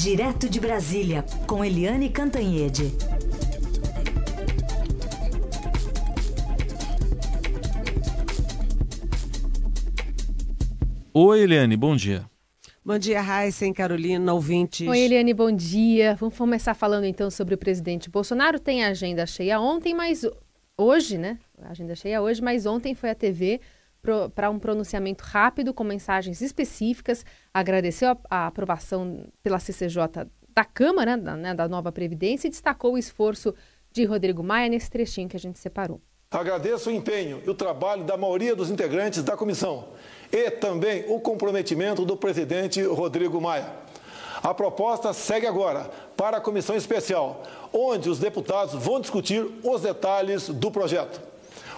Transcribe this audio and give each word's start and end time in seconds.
Direto 0.00 0.48
de 0.48 0.60
Brasília, 0.60 1.24
com 1.44 1.64
Eliane 1.64 2.08
Cantanhede. 2.08 2.92
Oi, 11.12 11.40
Eliane, 11.40 11.76
bom 11.76 11.96
dia. 11.96 12.30
Bom 12.84 12.96
dia, 12.96 13.20
Raíssa 13.20 13.66
e 13.66 13.72
Carolina, 13.72 14.32
ouvintes. 14.32 14.86
Oi, 14.86 15.00
Eliane, 15.00 15.34
bom 15.34 15.50
dia. 15.50 16.14
Vamos 16.14 16.38
começar 16.38 16.74
falando 16.74 17.04
então 17.04 17.28
sobre 17.28 17.56
o 17.56 17.58
presidente 17.58 18.08
Bolsonaro. 18.08 18.60
Tem 18.60 18.84
a 18.84 18.90
agenda 18.90 19.26
cheia 19.26 19.60
ontem, 19.60 19.94
mas 19.94 20.24
hoje, 20.76 21.18
né? 21.18 21.40
A 21.60 21.70
agenda 21.70 21.96
cheia 21.96 22.22
hoje, 22.22 22.40
mas 22.40 22.66
ontem 22.66 22.94
foi 22.94 23.10
a 23.10 23.16
TV 23.16 23.60
para 24.34 24.50
um 24.50 24.58
pronunciamento 24.58 25.24
rápido, 25.24 25.74
com 25.74 25.84
mensagens 25.84 26.40
específicas, 26.40 27.24
agradeceu 27.52 28.10
a, 28.10 28.18
a 28.30 28.46
aprovação 28.46 29.26
pela 29.42 29.58
CCJ 29.58 30.26
da 30.54 30.64
Câmara, 30.64 31.16
da, 31.16 31.36
né, 31.36 31.54
da 31.54 31.68
nova 31.68 31.92
Previdência, 31.92 32.48
e 32.48 32.50
destacou 32.50 32.94
o 32.94 32.98
esforço 32.98 33.54
de 33.92 34.04
Rodrigo 34.04 34.42
Maia 34.42 34.68
nesse 34.68 34.90
trechinho 34.90 35.28
que 35.28 35.36
a 35.36 35.40
gente 35.40 35.58
separou. 35.58 36.00
Agradeço 36.30 36.90
o 36.90 36.92
empenho 36.92 37.40
e 37.46 37.48
o 37.48 37.54
trabalho 37.54 38.04
da 38.04 38.16
maioria 38.16 38.54
dos 38.54 38.70
integrantes 38.70 39.22
da 39.22 39.36
comissão 39.36 39.88
e 40.30 40.50
também 40.50 41.04
o 41.08 41.20
comprometimento 41.20 42.04
do 42.04 42.16
presidente 42.16 42.82
Rodrigo 42.82 43.40
Maia. 43.40 43.72
A 44.42 44.52
proposta 44.52 45.12
segue 45.12 45.46
agora 45.46 45.90
para 46.16 46.36
a 46.36 46.40
comissão 46.40 46.76
especial, 46.76 47.42
onde 47.72 48.10
os 48.10 48.18
deputados 48.18 48.74
vão 48.74 49.00
discutir 49.00 49.46
os 49.64 49.82
detalhes 49.82 50.48
do 50.48 50.70
projeto 50.70 51.20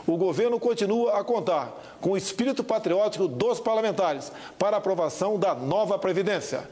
o 0.06 0.16
governo 0.16 0.58
continua 0.58 1.18
a 1.18 1.24
contar 1.24 1.98
com 2.00 2.10
o 2.10 2.16
espírito 2.16 2.64
patriótico 2.64 3.28
dos 3.28 3.60
parlamentares 3.60 4.32
para 4.58 4.76
a 4.76 4.78
aprovação 4.78 5.38
da 5.38 5.54
nova 5.54 5.98
Previdência. 5.98 6.68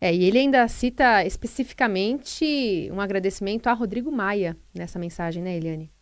É, 0.00 0.14
e 0.14 0.24
ele 0.24 0.38
ainda 0.38 0.66
cita 0.66 1.24
especificamente 1.24 2.88
um 2.90 3.00
agradecimento 3.00 3.66
a 3.66 3.72
Rodrigo 3.72 4.10
Maia 4.10 4.56
nessa 4.74 4.98
mensagem, 4.98 5.42
né, 5.42 5.56
Eliane? 5.56 5.92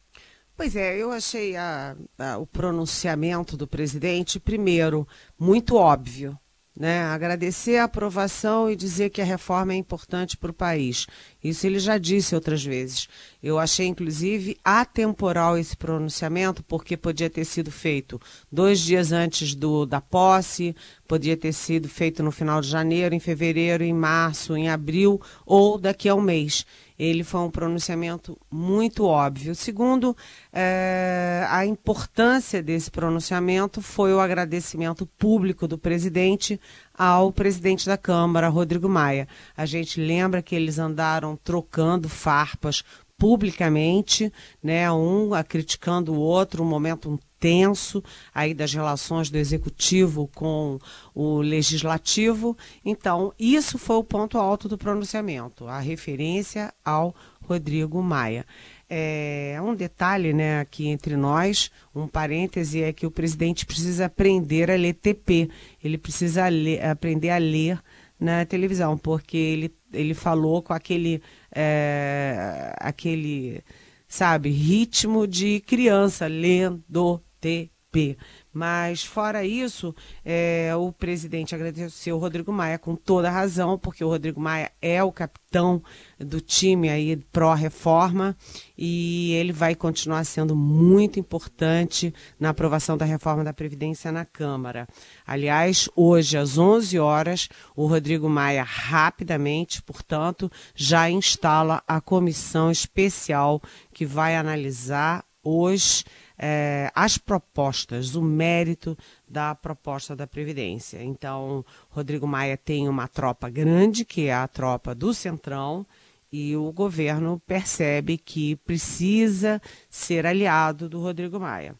Pois 0.56 0.76
é, 0.76 0.96
eu 0.96 1.10
achei 1.10 1.56
a, 1.56 1.96
a, 2.18 2.38
o 2.38 2.46
pronunciamento 2.46 3.56
do 3.56 3.66
presidente, 3.66 4.40
primeiro, 4.40 5.06
muito 5.38 5.76
óbvio 5.76 6.38
né? 6.78 7.02
Agradecer 7.02 7.78
a 7.78 7.84
aprovação 7.84 8.70
e 8.70 8.76
dizer 8.76 9.10
que 9.10 9.20
a 9.20 9.24
reforma 9.24 9.72
é 9.72 9.76
importante 9.76 10.36
para 10.36 10.52
o 10.52 10.54
país. 10.54 11.08
Isso 11.42 11.66
ele 11.66 11.80
já 11.80 11.98
disse 11.98 12.36
outras 12.36 12.64
vezes. 12.64 13.08
Eu 13.42 13.58
achei, 13.58 13.86
inclusive, 13.86 14.56
atemporal 14.64 15.58
esse 15.58 15.76
pronunciamento, 15.76 16.62
porque 16.62 16.96
podia 16.96 17.28
ter 17.28 17.44
sido 17.44 17.72
feito 17.72 18.20
dois 18.50 18.78
dias 18.78 19.10
antes 19.10 19.56
do, 19.56 19.84
da 19.84 20.00
posse, 20.00 20.74
podia 21.08 21.36
ter 21.36 21.52
sido 21.52 21.88
feito 21.88 22.22
no 22.22 22.30
final 22.30 22.60
de 22.60 22.68
janeiro, 22.68 23.12
em 23.12 23.20
fevereiro, 23.20 23.82
em 23.82 23.92
março, 23.92 24.56
em 24.56 24.68
abril 24.68 25.20
ou 25.44 25.78
daqui 25.78 26.08
a 26.08 26.14
um 26.14 26.20
mês 26.20 26.64
ele 26.98 27.22
foi 27.22 27.40
um 27.40 27.50
pronunciamento 27.50 28.36
muito 28.50 29.04
óbvio. 29.04 29.54
Segundo, 29.54 30.16
é, 30.52 31.46
a 31.48 31.64
importância 31.64 32.62
desse 32.62 32.90
pronunciamento 32.90 33.80
foi 33.80 34.12
o 34.12 34.20
agradecimento 34.20 35.06
público 35.06 35.68
do 35.68 35.78
presidente 35.78 36.60
ao 36.92 37.32
presidente 37.32 37.86
da 37.86 37.96
Câmara, 37.96 38.48
Rodrigo 38.48 38.88
Maia. 38.88 39.28
A 39.56 39.64
gente 39.64 40.00
lembra 40.00 40.42
que 40.42 40.56
eles 40.56 40.78
andaram 40.78 41.36
trocando 41.36 42.08
farpas 42.08 42.82
publicamente, 43.16 44.32
né, 44.62 44.90
um 44.92 45.30
criticando 45.46 46.14
o 46.14 46.18
outro, 46.18 46.62
um 46.62 46.66
momento 46.66 47.10
um 47.10 47.18
tenso 47.38 48.02
aí 48.34 48.52
das 48.52 48.72
relações 48.72 49.30
do 49.30 49.38
executivo 49.38 50.28
com 50.34 50.78
o 51.14 51.40
legislativo. 51.40 52.56
Então, 52.84 53.32
isso 53.38 53.78
foi 53.78 53.96
o 53.96 54.04
ponto 54.04 54.38
alto 54.38 54.68
do 54.68 54.78
pronunciamento, 54.78 55.66
a 55.66 55.78
referência 55.78 56.72
ao 56.84 57.14
Rodrigo 57.42 58.02
Maia. 58.02 58.44
É, 58.90 59.58
um 59.62 59.74
detalhe 59.74 60.32
né, 60.32 60.60
aqui 60.60 60.88
entre 60.88 61.16
nós, 61.16 61.70
um 61.94 62.06
parêntese, 62.06 62.82
é 62.82 62.92
que 62.92 63.06
o 63.06 63.10
presidente 63.10 63.66
precisa 63.66 64.06
aprender 64.06 64.70
a 64.70 64.76
ler 64.76 64.94
TP, 64.94 65.50
ele 65.82 65.98
precisa 65.98 66.48
ler, 66.48 66.84
aprender 66.84 67.30
a 67.30 67.38
ler 67.38 67.82
na 68.18 68.44
televisão, 68.44 68.96
porque 68.96 69.36
ele, 69.36 69.74
ele 69.92 70.14
falou 70.14 70.62
com 70.62 70.72
aquele, 70.72 71.22
é, 71.54 72.74
aquele 72.78 73.62
sabe, 74.08 74.48
ritmo 74.48 75.26
de 75.26 75.60
criança, 75.60 76.26
lendo 76.26 77.22
TP. 77.40 78.16
Mas, 78.52 79.04
fora 79.04 79.44
isso, 79.44 79.94
é, 80.24 80.72
o 80.76 80.90
presidente 80.92 81.54
agradeceu 81.54 82.16
o 82.16 82.18
Rodrigo 82.18 82.52
Maia 82.52 82.78
com 82.78 82.96
toda 82.96 83.30
razão, 83.30 83.78
porque 83.78 84.02
o 84.04 84.08
Rodrigo 84.08 84.40
Maia 84.40 84.72
é 84.82 85.02
o 85.02 85.12
capitão 85.12 85.82
do 86.18 86.40
time 86.40 86.88
aí 86.88 87.16
pró-reforma 87.16 88.36
e 88.76 89.32
ele 89.34 89.52
vai 89.52 89.74
continuar 89.74 90.24
sendo 90.24 90.56
muito 90.56 91.20
importante 91.20 92.12
na 92.38 92.50
aprovação 92.50 92.96
da 92.96 93.04
reforma 93.04 93.44
da 93.44 93.52
Previdência 93.52 94.10
na 94.10 94.24
Câmara. 94.24 94.86
Aliás, 95.26 95.88
hoje, 95.94 96.36
às 96.36 96.58
11 96.58 96.98
horas, 96.98 97.48
o 97.76 97.86
Rodrigo 97.86 98.28
Maia, 98.28 98.64
rapidamente, 98.64 99.80
portanto, 99.82 100.50
já 100.74 101.08
instala 101.08 101.82
a 101.86 102.00
comissão 102.00 102.70
especial 102.70 103.62
que 103.92 104.04
vai 104.04 104.36
analisar 104.36 105.24
os 105.42 106.04
é, 106.38 106.90
as 106.94 107.18
propostas, 107.18 108.14
o 108.14 108.22
mérito 108.22 108.96
da 109.28 109.54
proposta 109.54 110.14
da 110.14 110.26
Previdência. 110.26 111.02
Então, 111.02 111.64
Rodrigo 111.90 112.26
Maia 112.26 112.56
tem 112.56 112.88
uma 112.88 113.08
tropa 113.08 113.50
grande, 113.50 114.04
que 114.04 114.26
é 114.26 114.34
a 114.34 114.46
tropa 114.46 114.94
do 114.94 115.12
Centrão, 115.12 115.84
e 116.30 116.54
o 116.56 116.70
governo 116.72 117.42
percebe 117.46 118.18
que 118.18 118.56
precisa 118.56 119.60
ser 119.90 120.26
aliado 120.26 120.88
do 120.88 121.00
Rodrigo 121.00 121.40
Maia. 121.40 121.74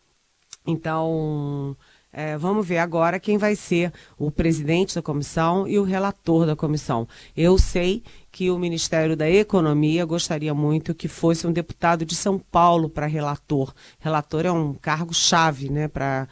Então, 0.67 1.77
é, 2.13 2.37
vamos 2.39 2.67
ver 2.67 2.79
agora 2.79 3.21
quem 3.21 3.37
vai 3.37 3.55
ser 3.55 3.93
o 4.19 4.31
presidente 4.31 4.95
da 4.95 5.03
comissão 5.03 5.69
e 5.69 5.79
o 5.79 5.83
relator 5.83 6.47
da 6.47 6.57
comissão. 6.57 7.07
Eu 7.37 7.59
sei 7.59 8.03
que 8.33 8.51
o 8.51 8.59
Ministério 8.59 9.17
da 9.17 9.29
Economia 9.29 10.05
gostaria 10.05 10.55
muito 10.55 10.95
que 10.95 11.09
fosse 11.09 11.47
um 11.47 11.53
deputado 11.53 12.05
de 12.05 12.15
São 12.15 12.39
Paulo 12.39 12.89
para 12.89 13.07
relator. 13.07 13.75
Relator 13.99 14.47
é 14.47 14.53
um 14.53 14.75
cargo-chave 14.75 15.69
né, 15.71 15.89
para 15.89 16.29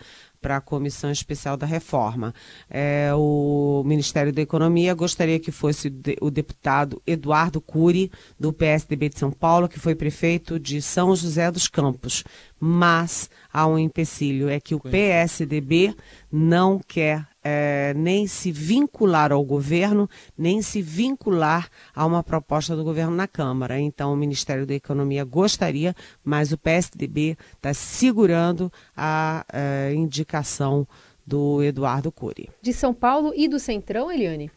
para 0.47 0.59
a 0.59 0.61
Comissão 0.61 1.11
Especial 1.11 1.57
da 1.57 1.67
Reforma. 1.67 2.33
É, 2.71 3.11
o 3.17 3.83
Ministério 3.85 4.33
da 4.33 4.41
Economia 4.41 4.95
gostaria 4.95 5.41
que 5.41 5.51
fosse 5.51 5.93
o 6.21 6.31
deputado 6.31 7.03
Eduardo 7.05 7.61
Cury, 7.61 8.13
do 8.39 8.53
PSDB 8.53 9.09
de 9.09 9.19
São 9.19 9.33
Paulo, 9.33 9.69
que 9.69 9.81
foi 9.81 9.97
prefeito 9.97 10.61
de 10.61 10.81
São 10.81 11.17
José 11.17 11.51
dos 11.51 11.67
Campos. 11.67 12.23
Mas 12.61 13.29
há 13.53 13.67
um 13.67 13.77
empecilho, 13.77 14.49
é 14.49 14.61
que 14.61 14.73
o 14.73 14.79
PSDB 14.79 15.97
não 16.31 16.79
quer 16.79 17.27
é, 17.49 17.95
nem 17.95 18.27
se 18.27 18.51
vincular 18.51 19.31
ao 19.31 19.45
governo, 19.45 20.11
nem 20.37 20.61
se 20.61 20.83
vincular 20.83 21.69
a 21.95 22.05
uma 22.05 22.21
proposta 22.21 22.75
do 22.75 22.83
governo 22.83 23.15
na 23.15 23.29
Câmara. 23.29 23.79
Então, 23.79 24.13
o 24.13 24.17
Ministério 24.17 24.67
da 24.67 24.75
Economia 24.75 25.25
gostaria, 25.25 25.95
mas 26.25 26.51
o 26.51 26.59
PSDB 26.59 27.39
está 27.55 27.73
segurando 27.73 28.73
a, 28.97 29.47
a 29.49 29.59
é, 29.61 29.95
indicação 29.95 30.89
do 31.25 31.63
Eduardo 31.63 32.11
Cury. 32.11 32.51
De 32.61 32.73
São 32.73 32.93
Paulo 32.93 33.33
e 33.37 33.47
do 33.47 33.61
Centrão, 33.61 34.11
Eliane? 34.11 34.51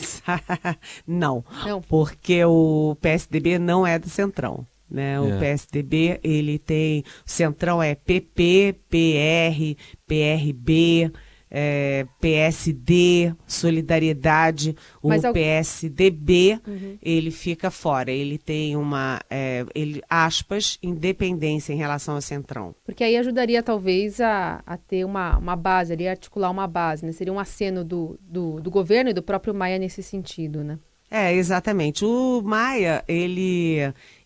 não, 1.06 1.44
não, 1.66 1.82
porque 1.82 2.46
o 2.46 2.96
PSDB 3.02 3.60
não 3.60 3.86
é 3.86 4.00
do 4.00 4.10
Centrão. 4.10 4.66
Né? 4.90 5.20
O 5.20 5.34
é. 5.34 5.40
PSDB, 5.40 6.20
ele 6.24 6.58
tem. 6.60 7.02
O 7.26 7.30
Centrão 7.30 7.84
é 7.84 7.94
PP, 7.94 8.76
PR, 8.90 9.76
PRB, 10.08 11.12
é, 11.58 12.06
PSD, 12.20 13.34
Solidariedade, 13.48 14.76
o 15.02 15.08
Mas 15.08 15.22
PSDB, 15.22 16.60
uhum. 16.68 16.98
ele 17.02 17.32
fica 17.32 17.72
fora. 17.72 18.12
Ele 18.12 18.38
tem 18.38 18.76
uma, 18.76 19.22
é, 19.30 19.66
ele, 19.74 20.04
aspas, 20.10 20.78
independência 20.84 21.72
em 21.72 21.78
relação 21.78 22.16
ao 22.16 22.22
Centrão. 22.22 22.76
Porque 22.84 23.06
aí 23.06 23.16
ajudaria 23.16 23.64
talvez 23.64 24.20
a, 24.20 24.62
a 24.66 24.76
ter 24.76 25.06
uma, 25.06 25.38
uma 25.38 25.56
base, 25.56 25.94
ali, 25.94 26.10
articular 26.10 26.52
uma 26.52 26.68
base, 26.68 27.06
né? 27.06 27.14
Seria 27.14 27.32
um 27.32 27.40
aceno 27.40 27.86
do, 27.86 28.20
do, 28.22 28.60
do 28.60 28.70
governo 28.70 29.12
e 29.12 29.14
do 29.14 29.24
próprio 29.24 29.54
Maia 29.54 29.80
nesse 29.80 30.04
sentido, 30.04 30.62
né? 30.62 30.78
É, 31.10 31.34
exatamente. 31.34 32.04
O 32.04 32.42
Maia, 32.42 33.04
ele, 33.08 33.78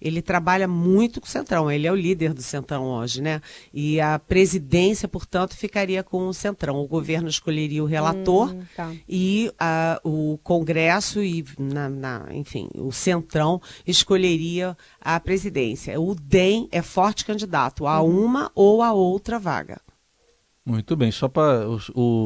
ele 0.02 0.22
trabalha 0.22 0.68
muito 0.68 1.20
com 1.20 1.28
o 1.28 1.30
Centrão, 1.30 1.70
ele 1.70 1.86
é 1.86 1.92
o 1.92 1.96
líder 1.96 2.34
do 2.34 2.42
Centrão 2.42 2.86
hoje, 2.86 3.22
né? 3.22 3.42
E 3.74 4.00
a 4.00 4.18
presidência, 4.18 5.08
portanto, 5.08 5.56
ficaria 5.56 6.02
com 6.04 6.28
o 6.28 6.34
Centrão. 6.34 6.81
O 6.81 6.88
governo 6.88 7.28
escolheria 7.28 7.84
o 7.84 7.88
relator 7.88 8.54
hum, 8.54 8.62
tá. 8.76 8.92
e 9.08 9.52
a, 9.60 10.00
o 10.04 10.40
Congresso 10.42 11.22
e, 11.22 11.46
na, 11.60 11.90
na, 11.90 12.28
enfim, 12.31 12.70
o 12.76 12.92
Centrão 12.92 13.62
escolheria 13.86 14.75
a 15.02 15.20
presidência. 15.20 16.00
O 16.00 16.16
DEM 16.16 16.70
é 16.72 16.82
forte 16.82 17.25
candidato 17.25 17.86
a 17.86 18.02
uhum. 18.02 18.25
uma 18.25 18.52
ou 18.56 18.82
a 18.82 18.94
outra 18.94 19.38
vaga. 19.38 19.82
Muito 20.66 20.96
bem, 20.96 21.12
só 21.12 21.28
para 21.28 21.68
o, 21.68 21.80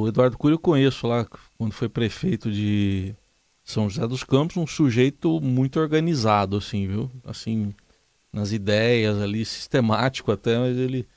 o 0.04 0.08
Eduardo 0.08 0.38
Cury 0.38 0.54
eu 0.54 0.60
conheço 0.60 1.08
lá 1.08 1.26
quando 1.58 1.72
foi 1.72 1.88
prefeito 1.88 2.52
de 2.52 3.16
São 3.64 3.90
José 3.90 4.06
dos 4.08 4.24
Campos, 4.24 4.58
um 4.58 4.68
sujeito 4.68 5.40
muito 5.40 5.80
organizado, 5.80 6.58
assim, 6.58 6.88
viu? 6.88 7.12
Assim, 7.24 7.74
nas 8.32 8.52
ideias 8.52 9.22
ali, 9.22 9.46
sistemático 9.46 10.32
até, 10.32 10.58
mas 10.58 10.78
ele 10.78 11.08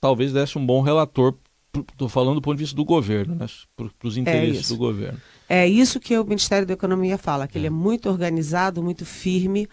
talvez 0.00 0.32
desse 0.32 0.58
um 0.58 0.66
bom 0.66 0.82
relator 0.82 1.34
estou 1.80 2.08
falando 2.08 2.36
do 2.36 2.42
ponto 2.42 2.56
de 2.56 2.62
vista 2.62 2.76
do 2.76 2.84
governo, 2.84 3.34
né? 3.34 3.46
para 3.76 4.08
os 4.08 4.16
é 4.16 4.20
interesses 4.20 4.70
é 4.70 4.74
do 4.74 4.78
governo. 4.78 5.20
É 5.48 5.66
isso 5.66 6.00
que 6.00 6.16
o 6.18 6.24
Ministério 6.24 6.66
da 6.66 6.74
Economia 6.74 7.18
fala, 7.18 7.46
que 7.46 7.58
é. 7.58 7.60
ele 7.60 7.66
é 7.66 7.70
muito 7.70 8.08
organizado, 8.08 8.82
muito 8.82 9.04
firme, 9.04 9.68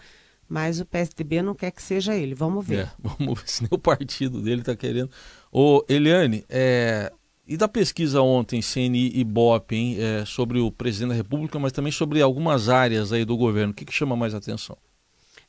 mas 0.48 0.80
o 0.80 0.86
PSDB 0.86 1.42
não 1.42 1.54
quer 1.54 1.70
que 1.70 1.82
seja 1.82 2.14
ele. 2.14 2.34
Vamos 2.34 2.66
ver. 2.66 2.80
É, 2.80 2.90
vamos 3.00 3.40
ver 3.40 3.48
se 3.48 3.62
nem 3.62 3.70
o 3.72 3.78
partido 3.78 4.42
dele 4.42 4.60
está 4.60 4.76
querendo. 4.76 5.10
Ô, 5.50 5.84
Eliane, 5.88 6.44
é, 6.48 7.12
e 7.46 7.56
da 7.56 7.68
pesquisa 7.68 8.22
ontem, 8.22 8.60
CNI 8.60 9.12
e 9.14 9.22
BOP, 9.24 9.74
hein, 9.74 9.96
é, 9.98 10.24
sobre 10.24 10.58
o 10.58 10.70
presidente 10.70 11.10
da 11.10 11.14
República, 11.14 11.58
mas 11.58 11.72
também 11.72 11.92
sobre 11.92 12.22
algumas 12.22 12.68
áreas 12.68 13.12
aí 13.12 13.24
do 13.24 13.36
governo, 13.36 13.72
o 13.72 13.74
que, 13.74 13.84
que 13.84 13.92
chama 13.92 14.16
mais 14.16 14.34
atenção? 14.34 14.76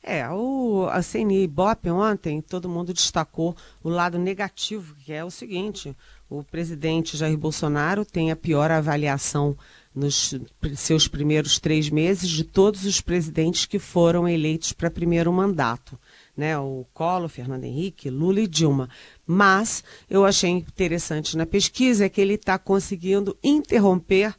É, 0.02 0.28
o, 0.30 0.86
a 0.88 1.02
CNI 1.02 1.42
e 1.42 1.48
BOP 1.48 1.90
ontem, 1.90 2.40
todo 2.40 2.68
mundo 2.68 2.94
destacou 2.94 3.56
o 3.82 3.88
lado 3.88 4.18
negativo, 4.18 4.94
que 5.04 5.12
é 5.12 5.24
o 5.24 5.30
seguinte, 5.30 5.96
o 6.30 6.44
presidente 6.44 7.16
Jair 7.16 7.36
Bolsonaro 7.36 8.04
tem 8.04 8.30
a 8.30 8.36
pior 8.36 8.70
avaliação 8.70 9.56
nos 9.94 10.34
seus 10.76 11.08
primeiros 11.08 11.58
três 11.58 11.88
meses 11.88 12.28
de 12.28 12.44
todos 12.44 12.84
os 12.84 13.00
presidentes 13.00 13.64
que 13.64 13.78
foram 13.78 14.28
eleitos 14.28 14.72
para 14.72 14.90
primeiro 14.90 15.32
mandato. 15.32 15.98
Né, 16.36 16.58
o 16.58 16.86
Collor, 16.92 17.28
Fernando 17.28 17.64
Henrique, 17.64 18.10
Lula 18.10 18.40
e 18.40 18.46
Dilma. 18.46 18.90
Mas 19.26 19.82
eu 20.08 20.26
achei 20.26 20.50
interessante 20.50 21.36
na 21.36 21.46
pesquisa 21.46 22.04
é 22.04 22.08
que 22.10 22.20
ele 22.20 22.34
está 22.34 22.58
conseguindo 22.58 23.36
interromper 23.42 24.34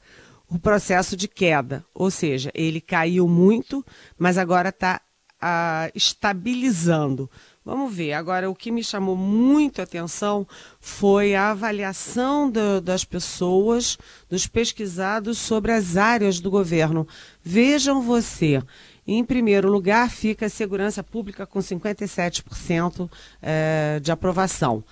o 0.48 0.60
processo 0.60 1.18
de 1.18 1.28
queda. 1.28 1.84
Ou 1.94 2.12
seja, 2.12 2.52
ele 2.54 2.80
caiu 2.80 3.28
muito, 3.28 3.84
mas 4.18 4.38
agora 4.38 4.70
está 4.70 5.02
ah, 5.42 5.90
estabilizando. 5.94 7.30
Vamos 7.68 7.94
ver. 7.94 8.14
Agora, 8.14 8.50
o 8.50 8.56
que 8.56 8.72
me 8.72 8.82
chamou 8.82 9.18
muito 9.18 9.82
a 9.82 9.84
atenção 9.84 10.48
foi 10.80 11.36
a 11.36 11.52
avaliação 11.52 12.50
do, 12.50 12.80
das 12.80 13.04
pessoas, 13.04 13.98
dos 14.30 14.48
pesquisados 14.48 15.38
sobre 15.38 15.74
as 15.74 15.98
áreas 15.98 16.40
do 16.40 16.50
governo. 16.50 17.06
Vejam 17.44 18.02
você. 18.02 18.64
Em 19.08 19.24
primeiro 19.24 19.72
lugar, 19.72 20.10
fica 20.10 20.48
a 20.48 20.50
segurança 20.50 21.02
pública 21.02 21.46
com 21.46 21.60
57% 21.60 23.10
é, 23.42 24.00
de 24.02 24.12
aprovação 24.12 24.84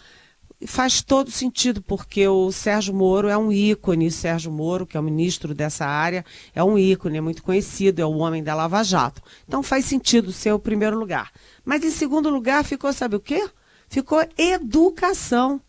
faz 0.65 1.01
todo 1.01 1.29
sentido, 1.29 1.81
porque 1.81 2.27
o 2.27 2.51
Sérgio 2.51 2.93
Moro 2.93 3.27
é 3.27 3.37
um 3.37 3.51
ícone. 3.51 4.09
Sérgio 4.09 4.51
Moro, 4.51 4.85
que 4.85 4.95
é 4.95 4.99
o 4.99 5.03
ministro 5.03 5.53
dessa 5.53 5.85
área, 5.85 6.25
é 6.53 6.63
um 6.63 6.77
ícone, 6.77 7.17
é 7.17 7.21
muito 7.21 7.43
conhecido, 7.43 8.01
é 8.01 8.05
o 8.05 8.17
homem 8.17 8.43
da 8.43 8.55
Lava 8.55 8.83
Jato. 8.83 9.21
Então 9.47 9.61
faz 9.61 9.85
sentido 9.85 10.31
ser 10.31 10.53
o 10.53 10.59
primeiro 10.59 10.97
lugar. 10.97 11.31
Mas 11.63 11.83
em 11.83 11.91
segundo 11.91 12.29
lugar 12.29 12.63
ficou, 12.63 12.91
sabe 12.93 13.15
o 13.15 13.19
quê? 13.19 13.47
Ficou 13.89 14.25
educação. 14.37 15.61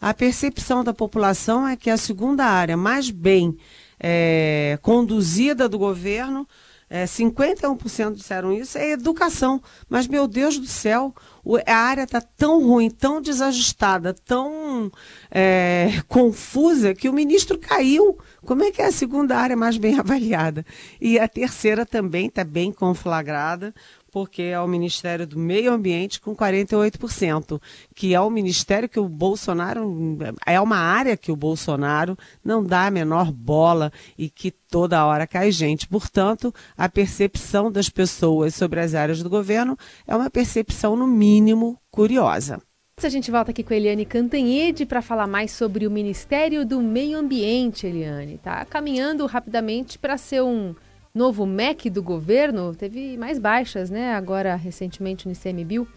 A 0.00 0.14
percepção 0.14 0.82
da 0.82 0.94
população 0.94 1.68
é 1.68 1.76
que 1.76 1.90
a 1.90 1.96
segunda 1.96 2.44
área 2.44 2.76
mais 2.76 3.10
bem 3.10 3.56
é, 3.98 4.78
conduzida 4.80 5.68
do 5.68 5.78
governo 5.78 6.48
é, 6.92 7.04
51% 7.04 8.14
disseram 8.14 8.52
isso, 8.52 8.76
é 8.76 8.90
educação. 8.90 9.62
Mas, 9.88 10.08
meu 10.08 10.26
Deus 10.26 10.58
do 10.58 10.66
céu, 10.66 11.14
a 11.64 11.76
área 11.76 12.02
está 12.02 12.20
tão 12.20 12.60
ruim, 12.66 12.90
tão 12.90 13.22
desajustada, 13.22 14.12
tão 14.12 14.90
é, 15.30 16.02
confusa, 16.08 16.92
que 16.92 17.08
o 17.08 17.12
ministro 17.12 17.56
caiu. 17.56 18.18
Como 18.44 18.64
é 18.64 18.72
que 18.72 18.82
é 18.82 18.86
a 18.86 18.92
segunda 18.92 19.36
área 19.36 19.56
mais 19.56 19.76
bem 19.78 19.96
avaliada? 20.00 20.66
E 21.00 21.16
a 21.16 21.28
terceira 21.28 21.86
também 21.86 22.26
está 22.26 22.42
bem 22.42 22.72
conflagrada 22.72 23.72
porque 24.10 24.42
é 24.42 24.60
o 24.60 24.66
Ministério 24.66 25.26
do 25.26 25.38
Meio 25.38 25.72
Ambiente 25.72 26.20
com 26.20 26.34
48%, 26.34 27.60
que 27.94 28.14
é 28.14 28.20
o 28.20 28.30
ministério 28.30 28.88
que 28.88 28.98
o 28.98 29.08
Bolsonaro 29.08 30.18
é 30.46 30.60
uma 30.60 30.76
área 30.76 31.16
que 31.16 31.32
o 31.32 31.36
Bolsonaro 31.36 32.16
não 32.44 32.64
dá 32.64 32.86
a 32.86 32.90
menor 32.90 33.32
bola 33.32 33.92
e 34.18 34.28
que 34.28 34.50
toda 34.50 35.04
hora 35.04 35.26
cai 35.26 35.50
gente. 35.50 35.88
Portanto, 35.88 36.54
a 36.76 36.88
percepção 36.88 37.70
das 37.70 37.88
pessoas 37.88 38.54
sobre 38.54 38.80
as 38.80 38.94
áreas 38.94 39.22
do 39.22 39.30
governo 39.30 39.76
é 40.06 40.14
uma 40.14 40.30
percepção 40.30 40.96
no 40.96 41.06
mínimo 41.06 41.78
curiosa. 41.90 42.60
A 43.02 43.08
gente 43.08 43.30
volta 43.30 43.50
aqui 43.50 43.62
com 43.62 43.72
a 43.72 43.76
Eliane 43.76 44.04
Cantanhede 44.04 44.84
para 44.84 45.00
falar 45.00 45.26
mais 45.26 45.52
sobre 45.52 45.86
o 45.86 45.90
Ministério 45.90 46.66
do 46.66 46.82
Meio 46.82 47.18
Ambiente, 47.18 47.86
Eliane. 47.86 48.36
Tá 48.36 48.62
caminhando 48.66 49.24
rapidamente 49.24 49.98
para 49.98 50.18
ser 50.18 50.42
um 50.42 50.74
novo 51.14 51.44
MEC 51.46 51.90
do 51.90 52.02
governo 52.02 52.74
teve 52.74 53.16
mais 53.16 53.38
baixas, 53.38 53.90
né? 53.90 54.14
Agora, 54.14 54.54
recentemente, 54.54 55.26
no 55.26 55.32
ICMBio. 55.32 55.88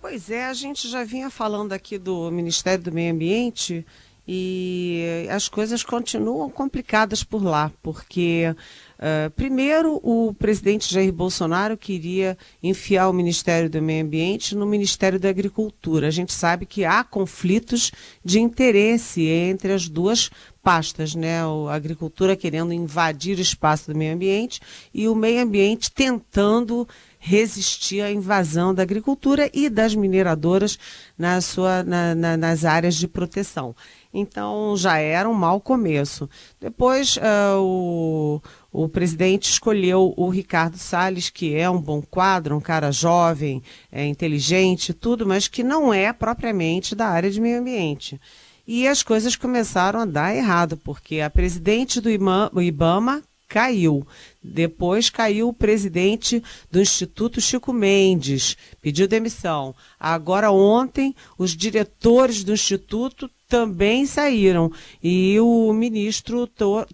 Pois 0.00 0.30
é, 0.30 0.46
a 0.46 0.54
gente 0.54 0.88
já 0.88 1.02
vinha 1.04 1.28
falando 1.28 1.72
aqui 1.72 1.98
do 1.98 2.30
Ministério 2.30 2.84
do 2.84 2.92
Meio 2.92 3.12
Ambiente 3.12 3.84
e 4.26 5.26
as 5.30 5.48
coisas 5.48 5.82
continuam 5.82 6.48
complicadas 6.50 7.24
por 7.24 7.42
lá, 7.42 7.72
porque 7.82 8.54
uh, 8.98 9.30
primeiro 9.30 10.00
o 10.02 10.34
presidente 10.34 10.92
Jair 10.92 11.12
Bolsonaro 11.12 11.76
queria 11.76 12.36
enfiar 12.62 13.08
o 13.08 13.12
Ministério 13.12 13.70
do 13.70 13.80
Meio 13.80 14.04
Ambiente 14.04 14.54
no 14.54 14.66
Ministério 14.66 15.18
da 15.18 15.28
Agricultura. 15.28 16.08
A 16.08 16.10
gente 16.10 16.32
sabe 16.32 16.66
que 16.66 16.84
há 16.84 17.02
conflitos 17.02 17.90
de 18.24 18.40
interesse 18.40 19.26
entre 19.26 19.72
as 19.72 19.88
duas 19.88 20.30
pastas, 20.62 21.14
né? 21.14 21.40
A 21.40 21.74
agricultura 21.74 22.36
querendo 22.36 22.72
invadir 22.72 23.38
o 23.38 23.40
espaço 23.40 23.90
do 23.90 23.98
meio 23.98 24.14
ambiente 24.14 24.60
e 24.92 25.08
o 25.08 25.14
meio 25.14 25.42
ambiente 25.42 25.90
tentando 25.90 26.86
resistir 27.18 28.00
à 28.00 28.12
invasão 28.12 28.74
da 28.74 28.82
agricultura 28.82 29.50
e 29.52 29.68
das 29.68 29.94
mineradoras 29.94 30.78
na 31.16 31.40
sua, 31.40 31.82
na, 31.82 32.14
na, 32.14 32.36
nas 32.36 32.64
áreas 32.64 32.94
de 32.94 33.08
proteção. 33.08 33.74
Então 34.12 34.74
já 34.76 34.98
era 34.98 35.28
um 35.28 35.34
mau 35.34 35.60
começo. 35.60 36.28
Depois 36.60 37.16
uh, 37.16 37.60
o, 37.60 38.40
o 38.72 38.88
presidente 38.88 39.50
escolheu 39.50 40.14
o 40.16 40.28
Ricardo 40.28 40.78
Salles, 40.78 41.30
que 41.30 41.54
é 41.54 41.68
um 41.68 41.80
bom 41.80 42.00
quadro, 42.00 42.56
um 42.56 42.60
cara 42.60 42.90
jovem, 42.90 43.62
é, 43.92 44.06
inteligente, 44.06 44.94
tudo, 44.94 45.26
mas 45.26 45.46
que 45.46 45.62
não 45.62 45.92
é 45.92 46.12
propriamente 46.12 46.94
da 46.94 47.06
área 47.08 47.30
de 47.30 47.40
meio 47.40 47.60
ambiente. 47.60 48.20
E 48.66 48.86
as 48.86 49.02
coisas 49.02 49.34
começaram 49.34 50.00
a 50.00 50.04
dar 50.04 50.34
errado, 50.34 50.76
porque 50.76 51.20
a 51.20 51.30
presidente 51.30 52.00
do 52.02 52.10
IBAMA 52.10 53.22
caiu. 53.48 54.06
Depois 54.42 55.08
caiu 55.08 55.48
o 55.48 55.54
presidente 55.54 56.42
do 56.70 56.80
Instituto 56.80 57.40
Chico 57.40 57.72
Mendes, 57.72 58.56
pediu 58.82 59.08
demissão. 59.08 59.74
Agora, 59.98 60.50
ontem, 60.50 61.16
os 61.38 61.56
diretores 61.56 62.44
do 62.44 62.52
Instituto 62.52 63.30
também 63.48 64.06
saíram 64.06 64.70
e 65.02 65.40
o 65.40 65.72
ministro 65.72 66.46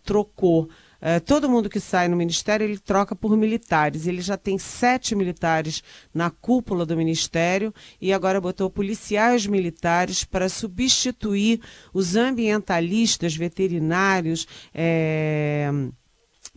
trocou 0.03 0.69
é, 1.07 1.21
todo 1.21 1.51
mundo 1.51 1.69
que 1.69 1.79
sai 1.79 2.09
no 2.09 2.17
ministério 2.17 2.65
ele 2.65 2.79
troca 2.79 3.15
por 3.15 3.37
militares. 3.37 4.07
Ele 4.07 4.23
já 4.23 4.39
tem 4.39 4.57
sete 4.57 5.15
militares 5.15 5.85
na 6.15 6.31
cúpula 6.31 6.87
do 6.87 6.97
ministério 6.97 7.75
e 8.01 8.11
agora 8.11 8.41
botou 8.41 8.71
policiais 8.71 9.47
militares 9.47 10.25
para 10.25 10.49
substituir 10.49 11.61
os 11.93 12.17
ambientalistas, 12.17 13.37
veterinários. 13.37 14.49
É 14.73 15.71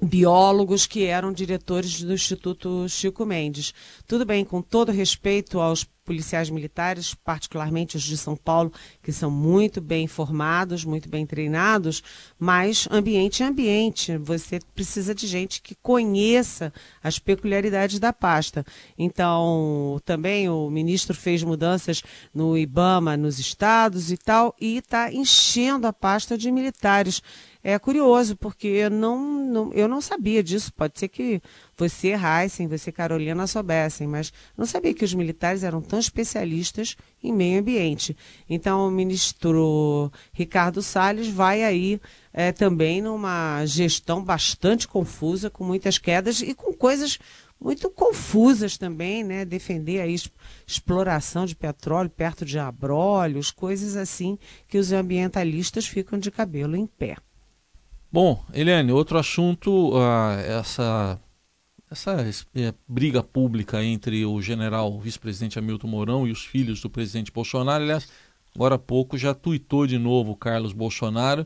biólogos 0.02 0.86
que 0.86 1.06
eram 1.06 1.34
diretores 1.34 2.02
do 2.04 2.14
Instituto 2.14 2.88
Chico 2.88 3.26
Mendes. 3.26 3.74
Tudo 4.06 4.26
bem, 4.26 4.46
com 4.46 4.62
todo 4.62 4.92
respeito 4.92 5.60
aos 5.60 5.84
policiais 6.08 6.50
militares, 6.50 7.14
particularmente 7.14 7.98
os 7.98 8.04
de 8.04 8.16
São 8.16 8.38
Paulo, 8.38 8.72
que 9.04 9.12
são 9.12 9.30
muito 9.30 9.82
bem 9.82 10.08
formados, 10.08 10.86
muito 10.86 11.10
bem 11.10 11.26
treinados, 11.26 12.02
mas 12.40 12.88
ambiente 12.90 13.44
é 13.44 13.46
ambiente. 13.46 14.18
Você 14.18 14.60
precisa 14.74 15.14
de 15.14 15.28
gente 15.28 15.62
que 15.62 15.76
conheça 15.76 16.72
as 17.04 17.20
peculiaridades 17.20 18.00
da 18.00 18.14
pasta. 18.14 18.66
Então, 18.98 20.00
também 20.06 20.48
o 20.48 20.70
ministro 20.70 21.14
fez 21.14 21.44
mudanças 21.44 22.02
no 22.34 22.58
IBAMA, 22.58 23.18
nos 23.18 23.38
estados 23.38 24.10
e 24.10 24.16
tal, 24.16 24.56
e 24.62 24.78
está 24.78 25.12
enchendo 25.12 25.88
a 25.88 25.92
pasta 25.92 26.38
de 26.38 26.50
militares. 26.50 27.22
É 27.70 27.78
curioso, 27.78 28.38
porque 28.38 28.90
não, 28.90 29.44
não, 29.44 29.74
eu 29.74 29.90
não 29.90 30.00
sabia 30.00 30.42
disso. 30.42 30.72
Pode 30.74 30.98
ser 30.98 31.10
que 31.10 31.42
você, 31.76 32.14
Heisen, 32.14 32.66
você, 32.66 32.94
Carolina, 32.94 33.46
soubessem, 33.46 34.08
mas 34.08 34.32
não 34.58 34.66
sabia 34.66 34.94
que 34.94 35.04
os 35.04 35.14
militares 35.14 35.66
eram 35.66 35.82
tão 35.82 36.00
especialistas 36.00 36.96
em 37.22 37.34
meio 37.34 37.60
ambiente. 37.60 38.16
Então, 38.50 38.88
o 38.88 38.90
ministro 38.90 40.10
Ricardo 40.32 40.82
Salles 40.82 41.28
vai 41.28 41.62
aí 41.62 42.00
é, 42.32 42.54
também 42.54 43.02
numa 43.02 43.66
gestão 43.66 44.24
bastante 44.24 44.88
confusa, 44.88 45.50
com 45.50 45.66
muitas 45.66 45.98
quedas 45.98 46.42
e 46.42 46.56
com 46.56 46.72
coisas 46.72 47.20
muito 47.60 47.90
confusas 47.90 48.78
também, 48.78 49.26
né? 49.26 49.44
Defender 49.44 50.00
a 50.00 50.08
exploração 50.66 51.46
de 51.46 51.54
petróleo 51.54 52.10
perto 52.10 52.46
de 52.46 52.58
abrolhos, 52.58 53.52
coisas 53.52 53.98
assim 53.98 54.40
que 54.70 54.78
os 54.78 54.94
ambientalistas 54.94 55.86
ficam 55.86 56.18
de 56.18 56.32
cabelo 56.32 56.74
em 56.74 56.88
pé. 56.88 57.18
Bom, 58.20 58.44
Eliane, 58.52 58.92
outro 58.92 59.20
assunto, 59.20 59.92
uh, 59.96 60.40
essa, 60.40 61.22
essa 61.88 62.18
é, 62.56 62.74
briga 62.88 63.22
pública 63.22 63.84
entre 63.84 64.26
o 64.26 64.42
general 64.42 65.00
vice-presidente 65.00 65.60
Hamilton 65.60 65.88
Mourão 65.88 66.28
e 66.28 66.32
os 66.32 66.44
filhos 66.44 66.82
do 66.82 66.90
presidente 66.90 67.32
Bolsonaro. 67.32 67.84
Aliás, 67.84 68.12
agora 68.56 68.74
há 68.74 68.80
pouco 68.80 69.20
já 69.20 69.36
tuitou 69.36 69.86
de 69.86 70.00
novo 70.00 70.32
o 70.32 70.36
Carlos 70.36 70.74
Bolsonaro, 70.74 71.46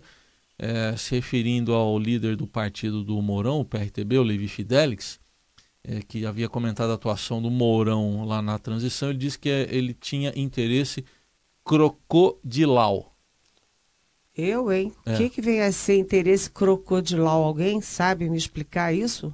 é, 0.57 0.95
se 0.95 1.13
referindo 1.13 1.73
ao 1.73 1.99
líder 1.99 2.37
do 2.37 2.47
partido 2.47 3.03
do 3.03 3.21
Mourão, 3.21 3.59
o 3.59 3.65
PRTB, 3.65 4.19
o 4.19 4.23
Levi 4.23 4.47
Fidelix, 4.47 5.19
é, 5.83 6.01
que 6.01 6.25
havia 6.25 6.47
comentado 6.47 6.91
a 6.91 6.93
atuação 6.93 7.41
do 7.41 7.51
Mourão 7.51 8.23
lá 8.23 8.41
na 8.41 8.57
transição. 8.57 9.09
Ele 9.09 9.17
disse 9.17 9.37
que 9.37 9.49
ele 9.49 9.93
tinha 9.93 10.31
interesse 10.37 11.03
crocodilal 11.65 13.10
eu, 14.35 14.71
hein? 14.71 14.93
O 15.05 15.09
é. 15.09 15.17
que, 15.17 15.29
que 15.29 15.41
vem 15.41 15.61
a 15.61 15.71
ser 15.71 15.97
interesse 15.97 16.49
crocodilau? 16.49 17.43
Alguém 17.43 17.81
sabe 17.81 18.29
me 18.29 18.37
explicar 18.37 18.93
isso? 18.93 19.33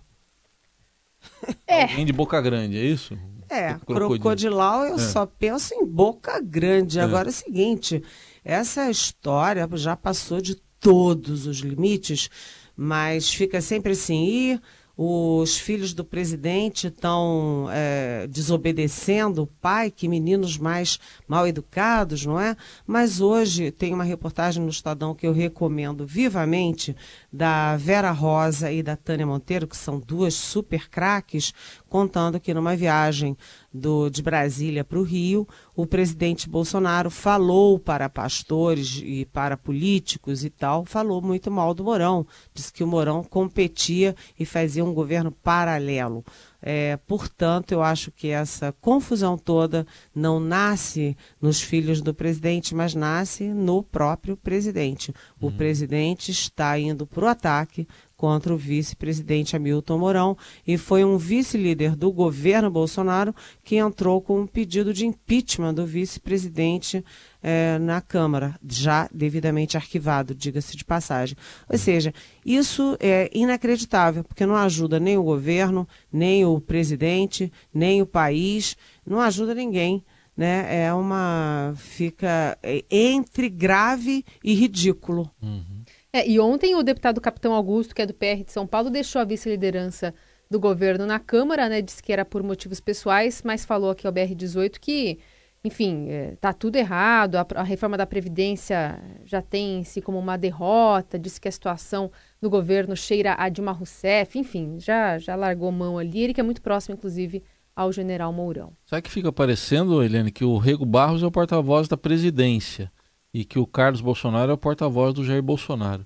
É. 1.68 1.84
Alguém 1.84 2.06
de 2.06 2.13
boca 2.13 2.39
grande, 2.42 2.77
é 2.77 2.84
isso? 2.84 3.18
É, 3.50 3.75
crocodilau 3.86 4.86
eu 4.86 4.96
é. 4.96 5.00
só 5.00 5.25
penso 5.25 5.74
em 5.74 5.86
boca 5.86 6.42
grande. 6.42 7.00
É. 7.00 7.01
Agora 7.01 7.30
é 7.30 7.32
o 7.32 7.34
seguinte, 7.34 8.04
essa 8.44 8.89
história 8.89 9.68
já 9.74 9.96
passou 9.96 10.42
de 10.42 10.56
todos 10.80 11.48
os 11.48 11.58
limites, 11.58 12.30
mas 12.75 13.34
fica 13.34 13.62
sempre 13.62 13.94
assim, 13.94 14.25
e 14.25 14.62
os 15.00 15.60
filhos 15.60 15.94
do 15.94 16.04
presidente 16.04 16.88
estão 16.88 17.68
é, 17.72 18.25
desobedecendo 18.25 19.44
o 19.44 19.48
pai, 19.48 19.92
que 19.92 20.08
meninos 20.08 20.58
mais 20.58 21.00
mal 21.27 21.48
educados, 21.48 22.25
não 22.25 22.39
é? 22.39 22.58
Mas 22.86 23.22
hoje 23.22 23.70
tem 23.70 23.94
uma 23.94 24.04
reportagem 24.04 24.63
no 24.63 24.72
Estadão 24.72 25.13
que 25.13 25.27
eu 25.27 25.34
recomendo 25.34 26.04
vivamente, 26.04 26.96
da 27.32 27.77
Vera 27.77 28.10
Rosa 28.10 28.72
e 28.72 28.82
da 28.82 28.96
Tânia 28.96 29.27
Monteiro, 29.27 29.68
que 29.68 29.77
são 29.77 30.00
duas 30.00 30.34
super 30.34 30.89
craques, 30.89 31.54
contando 31.88 32.39
que 32.39 32.51
numa 32.51 32.75
viagem 32.75 33.38
do, 33.74 34.10
de 34.10 34.22
Brasília 34.22 34.84
para 34.84 35.00
o 35.00 35.04
Rio, 35.04 35.48
o 35.76 35.86
presidente 35.86 36.50
Bolsonaro 36.50 37.10
falou 37.10 37.78
para 37.78 38.10
pastores 38.10 39.02
e 39.04 39.26
para 39.26 39.58
políticos 39.58 40.44
e 40.44 40.50
tal, 40.50 40.86
falou 40.86 41.22
muito 41.22 41.52
mal 41.52 41.74
do 41.74 41.84
Mourão. 41.84 42.26
Disse 42.54 42.72
que 42.74 42.84
o 42.84 42.88
Mourão 42.88 43.24
competia 43.24 44.16
e 44.40 44.46
fazia 44.46 44.84
um 44.84 44.94
governo 44.94 45.32
paralelo. 45.32 46.24
É, 46.60 46.98
portanto, 46.98 47.72
eu 47.72 47.84
acho 47.84 48.12
que 48.12 48.30
essa 48.30 48.74
confusão 48.82 49.38
toda 49.38 49.86
não 50.14 50.40
nasce 50.40 51.16
nos 51.40 51.62
filhos 51.62 52.02
do 52.02 52.14
presidente, 52.14 52.74
mas 52.74 52.96
nasce 52.96 53.48
no 53.48 53.84
próprio 53.84 54.36
presidente. 54.36 55.14
O 55.40 55.48
uhum. 55.48 55.52
presidente 55.56 56.32
está 56.32 56.78
indo 56.80 57.06
para 57.06 57.26
o 57.26 57.28
ataque 57.28 57.88
contra 58.18 58.54
o 58.54 58.58
vice-presidente 58.58 59.56
Hamilton 59.56 60.00
Mourão 60.00 60.38
e 60.66 60.76
foi 60.78 61.06
um 61.06 61.18
vice-líder 61.18 61.96
do 61.96 62.12
governo 62.12 62.70
Bolsonaro 62.70 63.34
que 63.64 63.76
entrou 63.76 64.20
com 64.20 64.42
um 64.42 64.48
pedido 64.48 64.92
de 64.92 65.06
impeachment 65.06 65.76
do 65.76 65.86
vice-presidente 65.86 67.06
é, 67.42 67.78
na 67.78 68.02
Câmara, 68.02 68.60
já 68.68 69.08
devidamente 69.14 69.78
arquivado, 69.78 70.34
diga-se 70.34 70.76
de 70.76 70.84
passagem. 70.84 71.38
Ou 71.70 71.78
seja, 71.78 72.14
isso 72.44 72.98
é 73.00 73.30
inacreditável, 73.34 74.24
porque 74.24 74.46
não 74.46 74.56
ajuda 74.56 75.00
nem 75.00 75.18
o 75.18 75.24
governo, 75.24 75.88
nem 76.12 76.44
o 76.44 76.60
presidente, 76.60 77.52
nem 77.74 78.02
o 78.02 78.06
país, 78.06 78.76
não 79.06 79.22
ajuda 79.22 79.54
ninguém. 79.54 80.04
Né? 80.36 80.86
É 80.86 80.94
uma. 80.94 81.74
fica 81.78 82.58
é, 82.62 82.84
entre 82.92 83.50
grave 83.50 84.24
e 84.44 84.54
ridículo. 84.54 85.32
Uhum. 85.42 85.76
É, 86.18 86.28
e 86.28 86.40
ontem 86.40 86.74
o 86.74 86.82
deputado 86.82 87.22
Capitão 87.22 87.54
Augusto, 87.54 87.94
que 87.94 88.02
é 88.02 88.06
do 88.08 88.14
PR 88.14 88.44
de 88.44 88.52
São 88.52 88.66
Paulo, 88.66 88.90
deixou 88.90 89.22
a 89.22 89.26
vice-liderança 89.26 90.16
do 90.50 90.60
governo 90.60 91.06
na 91.06 91.20
Câmara, 91.20 91.70
né? 91.70 91.80
Disse 91.80 92.02
que 92.02 92.12
era 92.12 92.26
por 92.26 92.42
motivos 92.42 92.80
pessoais, 92.80 93.44
mas 93.46 93.64
falou 93.64 93.92
aqui 93.92 94.08
ao 94.08 94.14
BR-18 94.14 94.80
que 94.80 95.20
enfim, 95.64 96.08
está 96.34 96.50
é, 96.50 96.54
tudo 96.54 96.76
errado, 96.78 97.36
a, 97.36 97.46
a, 97.56 97.64
reforma 97.64 97.98
da 97.98 98.06
Previdência 98.06 99.00
já 99.26 99.42
tem-se 99.44 100.02
como 100.02 100.18
uma 100.18 100.38
derrota, 100.38 101.20
disse 101.20 101.42
que 101.42 101.48
a 101.48 101.52
situação 101.52 102.12
no 102.42 102.50
governo 102.50 102.96
cheira 102.96 103.36
a 103.38 103.50
Dilma 103.50 103.72
Rousseff, 103.72 104.40
enfim, 104.40 104.80
já, 104.80 105.20
já 105.20 105.36
largou 105.36 105.72
mão 105.72 106.00
ali, 106.00 106.22
ele 106.24 106.34
que 106.34 106.40
é 106.40 106.44
muito 106.44 106.62
próximo, 106.62 106.96
inclusive, 106.96 107.44
ao 107.76 107.92
general 107.92 108.32
Mourão. 108.32 108.72
Sabe 108.86 109.04
que 109.04 109.12
fica 109.12 109.32
parecendo, 109.32 110.02
Helene, 110.02 110.32
que 110.32 110.46
o 110.46 110.58
Rego 110.58 110.86
Barros 110.86 111.22
é 111.22 111.28
o 111.28 111.32
porta-voz 111.32 111.88
da 111.88 111.98
presidência 111.98 112.92
e 113.38 113.46
que 113.46 113.60
o 113.60 113.67
Carlos 113.67 114.01
Bolsonaro 114.01 114.50
é 114.50 114.53
o 114.56 114.58
porta-voz 114.58 115.13
do 115.13 115.24
Jair 115.24 115.44
Bolsonaro. 115.44 116.03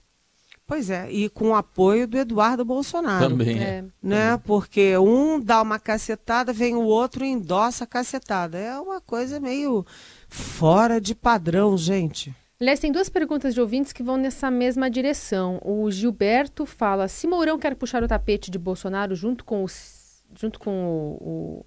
Pois 0.67 0.89
é, 0.89 1.09
e 1.09 1.29
com 1.29 1.51
o 1.51 1.55
apoio 1.55 2.05
do 2.05 2.17
Eduardo 2.17 2.65
Bolsonaro. 2.65 3.29
Também, 3.29 3.57
é. 3.57 3.85
Né? 4.03 4.37
Porque 4.43 4.97
um 4.97 5.39
dá 5.39 5.61
uma 5.61 5.79
cacetada, 5.79 6.51
vem 6.51 6.75
o 6.75 6.83
outro 6.83 7.23
e 7.23 7.29
endossa 7.29 7.85
a 7.85 7.87
cacetada. 7.87 8.57
É 8.57 8.77
uma 8.77 8.99
coisa 8.99 9.39
meio 9.39 9.85
fora 10.27 10.99
de 10.99 11.15
padrão, 11.15 11.77
gente. 11.77 12.35
Aliás, 12.59 12.81
tem 12.81 12.91
duas 12.91 13.07
perguntas 13.07 13.53
de 13.53 13.61
ouvintes 13.61 13.93
que 13.93 14.03
vão 14.03 14.17
nessa 14.17 14.51
mesma 14.51 14.89
direção. 14.89 15.57
O 15.63 15.89
Gilberto 15.89 16.65
fala: 16.65 17.07
se 17.07 17.27
Mourão 17.27 17.57
quer 17.57 17.75
puxar 17.75 18.03
o 18.03 18.09
tapete 18.09 18.51
de 18.51 18.59
Bolsonaro 18.59 19.15
junto 19.15 19.45
com, 19.45 19.63
os, 19.63 20.21
junto 20.37 20.59
com 20.59 20.69
o, 20.69 21.17
o 21.21 21.65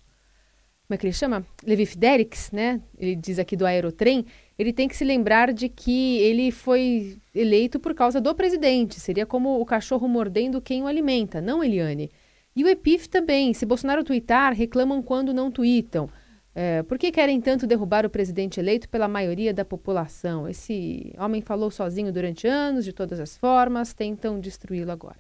como 0.87 0.94
é 0.94 0.99
que 0.99 1.06
ele 1.06 1.14
chama? 1.14 1.47
Levi 1.66 1.87
Fidelix, 1.87 2.50
né? 2.52 2.80
Ele 2.99 3.16
diz 3.16 3.38
aqui 3.38 3.56
do 3.56 3.64
Aerotrem 3.64 4.26
ele 4.58 4.73
tem 4.73 4.88
que 4.88 4.96
se 4.96 5.04
lembrar 5.04 5.52
de 5.52 5.68
que 5.68 6.18
ele 6.18 6.50
foi 6.50 7.18
eleito 7.34 7.80
por 7.80 7.94
causa 7.94 8.20
do 8.20 8.34
presidente. 8.34 9.00
Seria 9.00 9.26
como 9.26 9.61
o 9.61 9.64
cachorro 9.64 10.08
mordendo 10.08 10.61
quem 10.61 10.82
o 10.82 10.87
alimenta, 10.87 11.40
não 11.40 11.62
Eliane. 11.62 12.11
E 12.54 12.62
o 12.62 12.68
Epif 12.68 13.08
também. 13.08 13.52
Se 13.52 13.66
Bolsonaro 13.66 14.04
twittar, 14.04 14.52
reclamam 14.52 15.02
quando 15.02 15.34
não 15.34 15.50
tweetam. 15.50 16.08
É, 16.54 16.84
por 16.84 16.99
que 16.99 17.11
querem 17.11 17.40
tanto 17.40 17.66
derrubar 17.66 18.06
o 18.06 18.11
presidente 18.11 18.61
eleito 18.61 18.88
pela 18.88 19.08
maioria 19.08 19.52
da 19.52 19.64
população? 19.64 20.49
Esse 20.49 21.12
homem 21.18 21.42
falou 21.42 21.68
sozinho 21.68 22.12
durante 22.12 22.46
anos, 22.46 22.84
de 22.84 22.92
todas 22.92 23.18
as 23.18 23.37
formas, 23.37 23.92
tentam 23.92 24.38
destruí-lo 24.38 24.92
agora. 24.92 25.18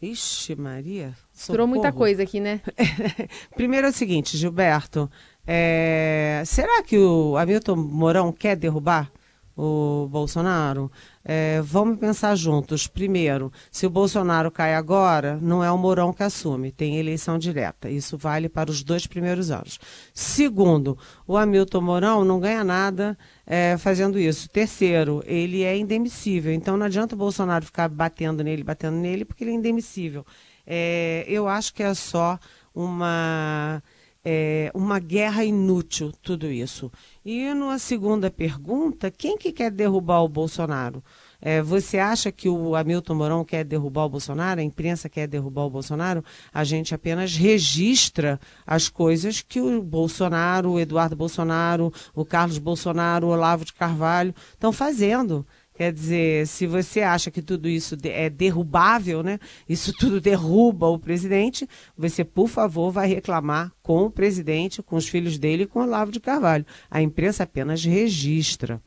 Ixi, 0.00 0.54
Maria. 0.54 1.16
Socorro. 1.32 1.66
muita 1.66 1.92
coisa 1.92 2.22
aqui, 2.22 2.38
né? 2.38 2.60
Primeiro 3.56 3.88
é 3.88 3.90
o 3.90 3.92
seguinte, 3.92 4.36
Gilberto. 4.36 5.10
É, 5.46 6.42
será 6.46 6.82
que 6.82 6.96
o 6.96 7.36
Hamilton 7.36 7.74
Mourão 7.76 8.32
quer 8.32 8.54
derrubar 8.54 9.10
o 9.58 10.06
Bolsonaro? 10.08 10.90
É, 11.24 11.60
vamos 11.62 11.98
pensar 11.98 12.36
juntos. 12.36 12.86
Primeiro, 12.86 13.52
se 13.72 13.84
o 13.86 13.90
Bolsonaro 13.90 14.52
cai 14.52 14.74
agora, 14.74 15.36
não 15.42 15.64
é 15.64 15.70
o 15.70 15.76
Mourão 15.76 16.12
que 16.12 16.22
assume, 16.22 16.70
tem 16.70 16.96
eleição 16.96 17.36
direta. 17.36 17.90
Isso 17.90 18.16
vale 18.16 18.48
para 18.48 18.70
os 18.70 18.84
dois 18.84 19.04
primeiros 19.04 19.50
anos. 19.50 19.80
Segundo, 20.14 20.96
o 21.26 21.36
Hamilton 21.36 21.80
Mourão 21.80 22.24
não 22.24 22.38
ganha 22.38 22.62
nada 22.62 23.18
é, 23.44 23.76
fazendo 23.76 24.16
isso. 24.16 24.48
Terceiro, 24.48 25.24
ele 25.26 25.64
é 25.64 25.76
indemissível. 25.76 26.52
Então 26.52 26.76
não 26.76 26.86
adianta 26.86 27.16
o 27.16 27.18
Bolsonaro 27.18 27.64
ficar 27.64 27.88
batendo 27.88 28.44
nele, 28.44 28.62
batendo 28.62 28.96
nele, 28.96 29.24
porque 29.24 29.42
ele 29.42 29.50
é 29.50 29.54
indemissível. 29.54 30.24
É, 30.64 31.24
eu 31.26 31.48
acho 31.48 31.74
que 31.74 31.82
é 31.82 31.92
só 31.94 32.38
uma 32.72 33.82
é, 34.30 34.70
uma 34.74 34.98
guerra 34.98 35.42
inútil 35.42 36.12
tudo 36.20 36.52
isso. 36.52 36.92
E 37.24 37.54
numa 37.54 37.78
segunda 37.78 38.30
pergunta, 38.30 39.10
quem 39.10 39.38
que 39.38 39.50
quer 39.50 39.70
derrubar 39.70 40.22
o 40.22 40.28
Bolsonaro? 40.28 41.02
É, 41.40 41.62
você 41.62 41.98
acha 41.98 42.30
que 42.30 42.46
o 42.46 42.76
Hamilton 42.76 43.14
Mourão 43.14 43.42
quer 43.42 43.64
derrubar 43.64 44.04
o 44.04 44.08
Bolsonaro? 44.10 44.60
A 44.60 44.62
imprensa 44.62 45.08
quer 45.08 45.26
derrubar 45.26 45.64
o 45.64 45.70
Bolsonaro? 45.70 46.22
A 46.52 46.62
gente 46.62 46.94
apenas 46.94 47.36
registra 47.36 48.38
as 48.66 48.90
coisas 48.90 49.40
que 49.40 49.62
o 49.62 49.80
Bolsonaro, 49.80 50.72
o 50.72 50.80
Eduardo 50.80 51.16
Bolsonaro, 51.16 51.90
o 52.14 52.22
Carlos 52.22 52.58
Bolsonaro, 52.58 53.28
o 53.28 53.30
Olavo 53.30 53.64
de 53.64 53.72
Carvalho 53.72 54.34
estão 54.52 54.72
fazendo. 54.72 55.46
Quer 55.78 55.92
dizer, 55.92 56.44
se 56.48 56.66
você 56.66 57.02
acha 57.02 57.30
que 57.30 57.40
tudo 57.40 57.68
isso 57.68 57.96
é 58.02 58.28
derrubável, 58.28 59.22
né? 59.22 59.38
Isso 59.68 59.92
tudo 59.92 60.18
derruba 60.20 60.88
o 60.88 60.98
presidente, 60.98 61.68
você, 61.96 62.24
por 62.24 62.48
favor, 62.48 62.90
vai 62.90 63.06
reclamar 63.06 63.70
com 63.80 64.02
o 64.02 64.10
presidente, 64.10 64.82
com 64.82 64.96
os 64.96 65.08
filhos 65.08 65.38
dele 65.38 65.62
e 65.62 65.66
com 65.68 65.78
o 65.78 65.82
Olavo 65.84 66.10
de 66.10 66.18
Carvalho. 66.18 66.66
A 66.90 67.00
imprensa 67.00 67.44
apenas 67.44 67.84
registra. 67.84 68.82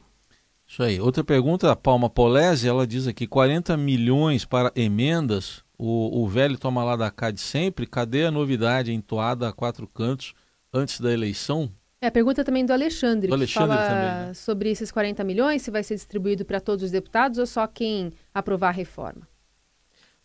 Isso 0.68 0.84
aí. 0.84 1.00
Outra 1.00 1.24
pergunta, 1.24 1.72
a 1.72 1.78
Palma 1.78 2.10
Polese, 2.10 2.68
ela 2.68 2.86
diz 2.86 3.08
aqui, 3.08 3.26
40 3.26 3.78
milhões 3.78 4.44
para 4.44 4.70
emendas, 4.76 5.64
o, 5.78 6.22
o 6.22 6.28
velho 6.28 6.58
toma 6.58 6.84
lá 6.84 6.98
da 6.98 7.10
cá 7.10 7.32
de 7.32 7.40
sempre, 7.40 7.88
cadê 7.88 8.26
a 8.26 8.32
novidade 8.32 8.92
entoada 8.92 9.48
a 9.48 9.54
quatro 9.54 9.88
cantos 9.88 10.34
antes 10.74 11.00
da 11.00 11.14
eleição? 11.14 11.72
É, 12.04 12.08
a 12.08 12.12
pergunta 12.12 12.44
também 12.44 12.66
do 12.66 12.74
Alexandre, 12.74 13.28
do 13.28 13.34
Alexandre 13.36 13.70
que 13.70 13.76
fala 13.76 13.88
também, 13.88 14.28
né? 14.30 14.34
sobre 14.34 14.72
esses 14.72 14.92
40 14.92 15.24
milhões, 15.24 15.62
se 15.62 15.70
vai 15.70 15.84
ser 15.84 15.94
distribuído 15.94 16.44
para 16.44 16.60
todos 16.60 16.86
os 16.86 16.90
deputados 16.90 17.38
ou 17.38 17.46
só 17.46 17.68
quem 17.68 18.12
aprovar 18.34 18.70
a 18.70 18.72
reforma. 18.72 19.28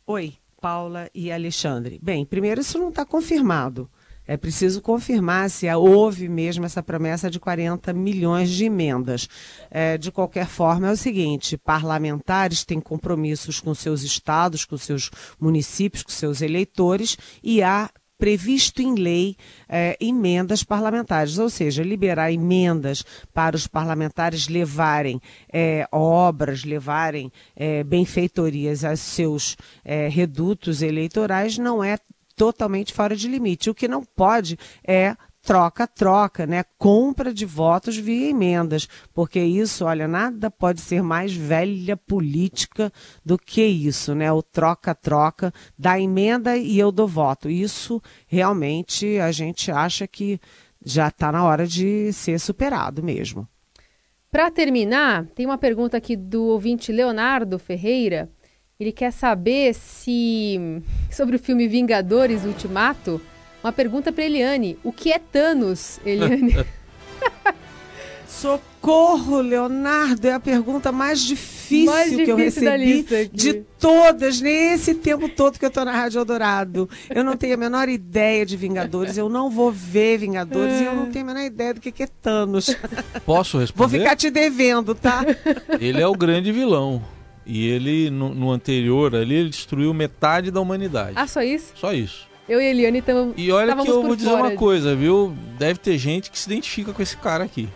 Oi, 0.07 0.33
Paula 0.59 1.11
e 1.15 1.31
Alexandre. 1.31 2.01
Bem, 2.03 2.25
primeiro 2.25 2.63
isso 2.63 2.79
não 2.79 2.89
está 2.89 3.05
confirmado. 3.05 3.91
É 4.27 4.39
preciso 4.39 4.81
confirmar 4.81 5.51
se 5.51 5.73
houve 5.73 6.31
mesmo 6.31 6.65
essa 6.65 6.83
promessa 6.83 7.31
de 7.31 7.39
40 7.39 7.93
milhões 7.93 8.51
de 8.51 8.65
emendas. 8.65 9.29
É, 9.71 9.99
de 9.99 10.11
qualquer 10.11 10.47
forma, 10.47 10.89
é 10.89 10.93
o 10.93 10.97
seguinte: 10.97 11.59
parlamentares 11.59 12.65
têm 12.65 12.81
compromissos 12.81 13.61
com 13.61 13.75
seus 13.75 14.03
estados, 14.03 14.65
com 14.65 14.79
seus 14.79 15.11
municípios, 15.39 16.03
com 16.03 16.11
seus 16.11 16.41
eleitores, 16.41 17.19
e 17.43 17.63
há 17.63 17.91
previsto 18.19 18.81
em 18.81 18.95
lei 18.95 19.37
eh, 19.69 19.97
emendas 20.01 20.63
parlamentares, 20.65 21.39
ou 21.39 21.51
seja, 21.51 21.83
liberar 21.83 22.33
emendas 22.33 23.05
para 23.33 23.57
os 23.57 23.67
parlamentares 23.67 24.49
levarem 24.49 25.21
eh, 25.53 25.87
obras, 25.93 26.65
levarem 26.65 27.31
eh, 27.55 27.85
benfeitorias 27.85 28.85
aos 28.85 29.01
seus 29.01 29.57
redutos 30.11 30.83
eleitorais 30.83 31.59
não 31.59 31.83
é 31.83 31.99
totalmente 32.35 32.93
fora 32.93 33.15
de 33.17 33.29
limite. 33.29 33.71
O 33.71 33.75
que 33.75 33.89
não 33.89 34.03
pode 34.05 34.59
é 34.87 35.17
troca-troca, 35.47 36.45
né? 36.45 36.65
Compra 36.77 37.33
de 37.33 37.47
votos 37.47 37.97
via 37.97 38.31
emendas, 38.31 38.89
porque 39.15 39.39
isso, 39.39 39.85
olha, 39.85 40.09
nada 40.09 40.51
pode 40.51 40.81
ser 40.81 41.05
mais 41.05 41.33
velha 41.33 41.97
política 41.97 42.93
do 43.25 43.39
que 43.39 43.65
isso, 43.65 44.13
né? 44.13 44.31
O 44.33 44.43
troca-troca 44.43 45.55
da 45.79 46.01
emenda 46.01 46.57
e 46.57 46.77
eu 46.77 46.91
dou 46.91 47.07
voto. 47.07 47.49
Isso 47.49 48.03
realmente 48.27 49.19
a 49.21 49.31
gente 49.31 49.71
acha 49.71 50.05
que 50.09 50.41
já 50.85 51.07
está 51.09 51.31
na 51.31 51.45
hora 51.45 51.65
de 51.65 52.13
ser 52.13 52.41
superado 52.41 53.01
mesmo. 53.01 53.47
Para 54.29 54.51
terminar, 54.51 55.27
tem 55.27 55.47
uma 55.47 55.57
pergunta 55.57 55.97
aqui 55.97 56.17
do 56.17 56.47
ouvinte 56.47 56.91
Leonardo 56.91 57.57
Ferreira. 57.57 58.29
Ele 58.81 58.91
quer 58.91 59.13
saber 59.13 59.75
se 59.75 60.83
sobre 61.09 61.37
o 61.37 61.39
filme 61.39 61.69
Vingadores 61.69 62.45
Ultimato 62.45 63.21
uma 63.67 63.73
pergunta 63.73 64.13
para 64.13 64.25
Eliane. 64.25 64.79
O 64.85 64.93
que 64.93 65.13
é 65.13 65.19
Thanos, 65.19 65.99
Eliane? 66.07 66.57
Socorro, 68.29 69.41
Leonardo, 69.41 70.29
é 70.29 70.33
a 70.33 70.39
pergunta 70.39 70.93
mais 70.93 71.21
difícil, 71.21 71.87
mais 71.87 72.11
difícil 72.11 72.25
que 72.27 72.31
eu 72.31 72.37
recebi 72.37 73.07
de 73.33 73.55
todas, 73.79 74.41
nesse 74.41 74.95
tempo 74.95 75.29
todo 75.29 75.59
que 75.59 75.65
eu 75.65 75.71
tô 75.71 75.85
na 75.85 75.91
Rádio 75.91 76.21
Eldorado. 76.21 76.89
Eu 77.09 77.25
não 77.25 77.37
tenho 77.37 77.55
a 77.55 77.57
menor 77.57 77.89
ideia 77.89 78.45
de 78.45 78.57
Vingadores, 78.57 79.17
eu 79.17 79.29
não 79.29 79.51
vou 79.51 79.73
ver 79.73 80.19
Vingadores 80.19 80.75
é. 80.75 80.83
e 80.83 80.85
eu 80.85 80.95
não 80.95 81.11
tenho 81.11 81.25
a 81.25 81.29
menor 81.29 81.45
ideia 81.45 81.75
do 81.75 81.81
que, 81.81 82.03
é 82.03 82.07
Thanos. 82.07 82.77
Posso 83.25 83.59
responder? 83.59 83.91
Vou 83.91 84.01
ficar 84.01 84.15
te 84.15 84.31
devendo, 84.31 84.95
tá? 84.95 85.25
Ele 85.81 86.01
é 86.01 86.07
o 86.07 86.13
grande 86.13 86.53
vilão. 86.53 87.03
E 87.45 87.69
ele, 87.69 88.11
no, 88.11 88.35
no 88.35 88.51
anterior 88.51 89.15
ali, 89.15 89.37
ele 89.37 89.51
destruiu 89.51 89.95
metade 89.95 90.51
da 90.51 90.61
humanidade. 90.61 91.13
Ah, 91.17 91.27
só 91.27 91.43
isso? 91.43 91.73
Só 91.75 91.93
isso. 91.93 92.26
Eu 92.49 92.61
e 92.61 92.67
a 92.67 92.71
Eliane 92.71 92.99
estamos. 92.99 93.35
E 93.37 93.51
olha 93.51 93.75
que 93.77 93.91
eu 93.91 94.03
vou 94.03 94.15
dizer 94.15 94.31
uma 94.31 94.53
coisa, 94.53 94.95
viu? 94.95 95.37
Deve 95.59 95.81
ter 95.81 95.99
gente 95.99 96.31
que 96.31 96.39
se 96.39 96.49
identifica 96.49 96.93
com 96.93 97.03
esse 97.03 97.17
cara 97.17 97.43
aqui, 97.43 97.69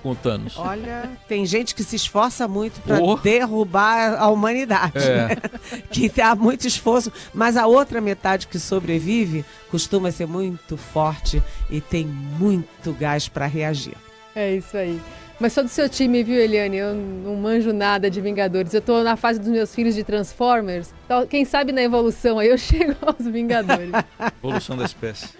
com 0.00 0.10
o 0.10 0.14
Thanos. 0.14 0.56
Olha, 0.56 1.10
tem 1.26 1.44
gente 1.44 1.74
que 1.74 1.82
se 1.82 1.96
esforça 1.96 2.46
muito 2.46 2.80
para 2.82 3.02
oh. 3.02 3.16
derrubar 3.16 4.14
a 4.20 4.28
humanidade. 4.28 4.98
É. 4.98 5.28
Né? 5.28 5.36
que 5.90 6.20
há 6.20 6.36
muito 6.36 6.68
esforço, 6.68 7.12
mas 7.34 7.56
a 7.56 7.66
outra 7.66 8.00
metade 8.00 8.46
que 8.46 8.60
sobrevive 8.60 9.44
costuma 9.70 10.12
ser 10.12 10.26
muito 10.26 10.76
forte 10.76 11.42
e 11.68 11.80
tem 11.80 12.06
muito 12.06 12.92
gás 12.92 13.26
para 13.28 13.46
reagir. 13.46 13.96
É 14.36 14.54
isso 14.54 14.76
aí. 14.76 15.00
Mas 15.42 15.54
sou 15.54 15.64
do 15.64 15.68
seu 15.68 15.88
time, 15.88 16.22
viu, 16.22 16.40
Eliane? 16.40 16.76
Eu 16.76 16.94
não 16.94 17.34
manjo 17.34 17.72
nada 17.72 18.08
de 18.08 18.20
Vingadores. 18.20 18.72
Eu 18.72 18.80
tô 18.80 19.02
na 19.02 19.16
fase 19.16 19.40
dos 19.40 19.48
meus 19.48 19.74
filhos 19.74 19.92
de 19.92 20.04
Transformers. 20.04 20.94
Então, 21.04 21.26
quem 21.26 21.44
sabe 21.44 21.72
na 21.72 21.82
evolução 21.82 22.38
aí 22.38 22.46
eu 22.46 22.56
chego 22.56 22.94
aos 23.04 23.26
Vingadores. 23.26 23.90
evolução 24.38 24.76
da 24.76 24.84
espécie. 24.84 25.30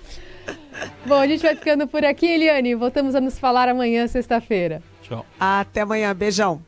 Bom, 1.07 1.21
a 1.21 1.27
gente 1.29 1.43
vai 1.43 1.55
ficando 1.55 1.87
por 1.87 2.05
aqui, 2.05 2.27
Eliane. 2.27 2.75
Voltamos 2.75 3.15
a 3.15 3.21
nos 3.21 3.39
falar 3.39 3.69
amanhã, 3.69 4.09
sexta-feira. 4.09 4.83
Tchau. 5.03 5.25
Até 5.39 5.83
amanhã. 5.83 6.13
Beijão. 6.13 6.61